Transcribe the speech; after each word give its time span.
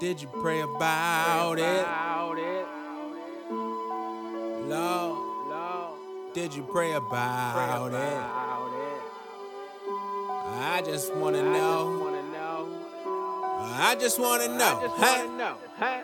Did 0.00 0.20
you 0.20 0.28
pray 0.28 0.60
about 0.60 1.58
it? 1.58 1.86
Lord, 4.68 6.34
did 6.34 6.54
you 6.54 6.62
pray 6.64 6.92
about 6.92 7.92
it? 7.92 8.24
I 10.46 10.82
just 10.84 11.14
wanna 11.14 11.42
know. 11.42 12.10
I 13.76 13.96
just 13.98 14.18
wanna 14.18 14.48
know. 14.48 14.90
Huh? 14.96 16.02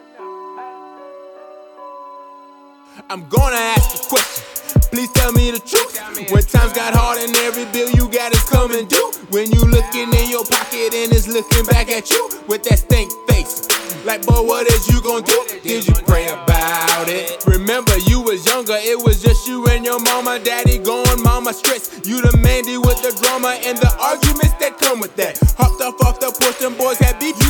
I'm 3.08 3.28
gonna 3.28 3.56
ask 3.56 3.94
a 3.94 4.08
question. 4.08 4.44
Please 4.90 5.10
tell 5.12 5.32
me 5.32 5.50
the 5.50 5.58
truth. 5.58 5.98
When 6.30 6.42
times 6.42 6.72
got 6.72 6.94
hard 6.94 7.18
and 7.18 7.34
every 7.46 7.64
bill 7.72 7.90
you 7.90 8.10
got 8.10 8.32
is 8.32 8.42
coming 8.44 8.86
due. 8.86 9.12
When 9.30 9.50
you 9.50 9.62
looking 9.62 10.12
in 10.12 10.30
your 10.30 10.44
pocket 10.44 10.94
and 10.94 11.12
it's 11.12 11.28
looking 11.28 11.64
back 11.66 11.90
at 11.90 12.10
you 12.10 12.28
with 12.48 12.64
that 12.64 12.78
stink 12.78 13.10
face. 13.28 13.66
Like, 14.04 14.26
boy, 14.26 14.42
what 14.42 14.66
is 14.66 14.88
you 14.88 15.00
gonna 15.02 15.24
do? 15.24 15.38
Did 15.62 15.86
you 15.86 15.94
pray 16.06 16.26
about 16.28 17.06
it? 17.08 17.44
Remember, 17.46 17.96
you 18.08 18.20
was 18.22 18.44
younger, 18.46 18.76
it 18.76 18.98
was 18.98 19.22
just 19.22 19.46
you 19.46 19.66
and 19.66 19.84
your 19.84 20.00
mama, 20.00 20.38
daddy 20.42 20.78
going, 20.78 21.22
mama 21.22 21.52
stressed. 21.52 22.06
You 22.06 22.22
the 22.22 22.34
Mandy 22.38 22.78
with 22.78 22.98
the 23.02 23.12
drama 23.22 23.58
and 23.64 23.78
the 23.78 23.92
arguments 24.00 24.54
that 24.58 24.78
come 24.78 25.00
with 25.00 25.14
that. 25.16 25.38
Hopped 25.58 25.80
off 25.82 26.00
off 26.02 26.18
the 26.18 26.32
porch, 26.40 26.58
them 26.58 26.74
boys 26.76 26.98
had 26.98 27.18
beef, 27.20 27.36
you 27.44 27.49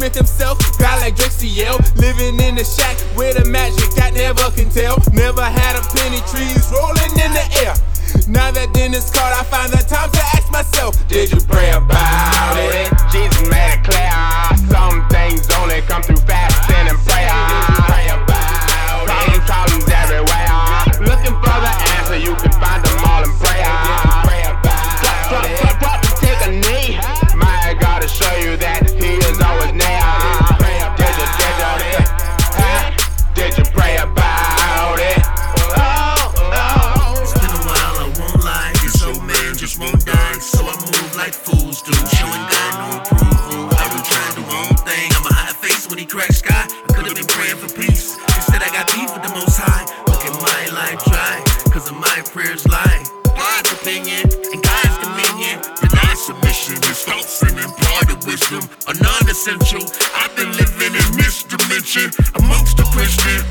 Smith 0.00 0.14
himself? 0.14 0.56
Guy 0.78 0.96
like 0.96 1.14
Drake 1.14 1.30
CL, 1.30 1.76
living 1.96 2.40
in 2.40 2.54
the 2.54 2.64
shack 2.64 2.96
with 3.14 3.36
a 3.36 3.44
magic 3.44 3.84
I 4.00 4.08
never 4.08 4.50
can 4.56 4.70
tell. 4.70 4.96
Never 5.12 5.44
had 5.44 5.76
a 5.76 5.84
penny, 5.92 6.24
trees 6.24 6.72
rolling 6.72 7.12
in 7.20 7.36
the 7.36 7.44
air. 7.60 7.76
Now 8.26 8.50
that 8.50 8.72
dinner's 8.72 9.10
called, 9.10 9.34
I 9.36 9.44
find 9.44 9.70
the 9.70 9.84
time 9.84 10.10
to 10.10 10.22
ask 10.32 10.50
myself, 10.50 10.96
Did 11.06 11.30
you 11.30 11.40
pray 11.44 11.72
about 11.72 12.56
it? 12.56 12.88
Like 41.20 41.34
fools 41.34 41.82
do. 41.82 41.92
Showing 42.16 42.44
God 42.48 42.72
no 42.80 42.88
approval. 42.96 43.68
I 43.76 43.84
been 43.92 44.04
trying 44.08 44.40
my 44.48 44.56
own 44.64 44.76
thing. 44.88 45.08
I'm 45.20 45.26
a 45.28 45.34
high 45.36 45.52
face 45.52 45.84
when 45.88 45.98
he 45.98 46.06
cracks 46.06 46.38
sky. 46.40 46.64
I 46.64 46.88
could've 46.96 47.14
been 47.14 47.28
praying 47.28 47.60
for 47.60 47.68
peace. 47.76 48.16
Instead, 48.40 48.64
I 48.64 48.72
got 48.72 48.88
beef 48.88 49.12
with 49.12 49.24
the 49.28 49.32
most 49.36 49.60
high. 49.60 49.84
Look 50.08 50.24
at 50.24 50.32
my 50.40 50.62
life 50.72 51.04
dry, 51.04 51.36
cause 51.68 51.92
of 51.92 51.96
my 52.00 52.18
prayers 52.32 52.64
lie. 52.66 53.04
God's 53.36 53.72
opinion 53.76 54.24
and 54.48 54.60
God's 54.64 54.96
dominion. 55.04 55.60
Deny 55.76 56.12
submission, 56.16 56.80
his 56.88 57.04
thoughts 57.04 57.44
and 57.44 57.56
imparted 57.60 58.24
wisdom 58.24 58.64
are 58.88 58.96
non 58.96 59.22
essential. 59.28 59.84
I've 60.16 60.32
been 60.40 60.52
living 60.56 60.96
in 60.96 61.08
this 61.20 61.44
dimension 61.44 62.08
amongst 62.40 62.80
the 62.80 62.88
Christian. 62.96 63.44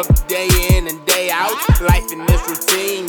Of 0.00 0.26
day 0.28 0.48
in 0.72 0.88
and 0.88 1.04
day 1.04 1.30
out? 1.30 1.52
Life 1.80 2.10
in 2.12 2.24
this 2.24 2.40
routine. 2.48 3.04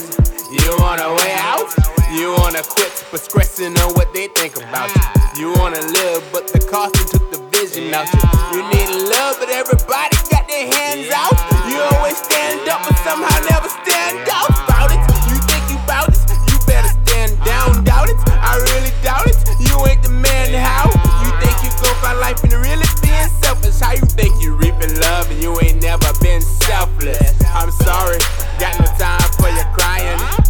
You 0.52 0.76
wanna 0.80 1.08
way 1.16 1.36
out? 1.40 1.72
You 2.12 2.36
wanna 2.40 2.64
quit, 2.64 2.92
but 3.12 3.22
stressing 3.22 3.78
on 3.80 3.94
what 3.94 4.14
they 4.14 4.28
think 4.28 4.58
about 4.58 4.92
you. 4.96 5.02
You 5.40 5.54
wanna 5.60 5.80
live, 5.80 6.22
but 6.34 6.48
the 6.52 6.60
cost 6.60 6.96
took 7.12 7.24
the 7.32 7.40
vision 7.56 7.94
out 7.94 8.12
you. 8.12 8.20
You 8.52 8.62
need 8.76 8.90
love, 9.08 9.38
but 9.40 9.50
everybody 9.50 10.18
got 10.30 10.48
their 10.48 10.68
hands 10.68 11.08
out. 11.16 11.36
You 11.70 11.80
always 11.96 12.18
stand 12.18 12.68
up, 12.68 12.84
but 12.84 12.98
somehow 13.08 13.40
never 13.48 13.70
stand 13.70 14.28
out. 14.28 14.52
Bout 14.68 14.92
it, 14.92 15.00
you 15.32 15.38
think 15.48 15.64
you 15.72 15.80
bout 15.88 16.12
it? 16.12 16.20
You 16.52 16.58
better 16.68 16.92
stand 17.06 17.40
down, 17.46 17.84
doubt 17.86 18.10
it. 18.10 18.18
I 18.28 18.60
really 18.76 18.92
doubt 19.02 19.28
it. 19.28 19.38
You 19.60 19.76
ain't 19.88 20.04
the 20.04 20.10
man 20.10 20.52
to 20.52 20.60
have 20.60 20.92
how 23.92 23.98
you 23.98 24.06
think 24.06 24.42
you 24.42 24.56
reaping 24.56 25.02
love 25.02 25.30
and 25.30 25.44
you 25.44 25.60
ain't 25.60 25.82
never 25.82 26.14
been 26.22 26.40
selfless? 26.40 27.44
I'm 27.54 27.72
sorry, 27.72 28.20
got 28.58 28.80
no 28.80 28.86
time 28.98 29.20
for 29.34 29.50
your 29.50 29.66
crying. 29.74 30.41